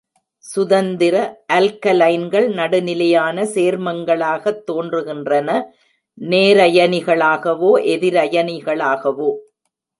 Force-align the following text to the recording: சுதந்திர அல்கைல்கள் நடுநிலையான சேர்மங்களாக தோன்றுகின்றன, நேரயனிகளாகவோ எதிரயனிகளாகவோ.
சுதந்திர 0.45 1.15
அல்கைல்கள் 1.53 2.47
நடுநிலையான 2.53 3.43
சேர்மங்களாக 3.53 4.53
தோன்றுகின்றன, 4.71 5.49
நேரயனிகளாகவோ 6.17 7.71
எதிரயனிகளாகவோ. 7.93 9.31